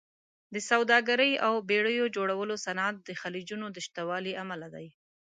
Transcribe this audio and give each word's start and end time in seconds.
د 0.53 0.55
سوداګرۍ 0.69 1.33
او 1.45 1.53
بېړیو 1.69 2.05
جوړولو 2.15 2.55
صنعت 2.65 2.95
د 3.03 3.09
خلیجونو 3.21 3.65
د 3.71 3.77
شتوالي 3.87 4.33
امله 4.43 4.67
دی. 4.75 4.87